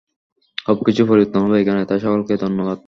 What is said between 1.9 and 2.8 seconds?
সকলকে ধন্যবাদ।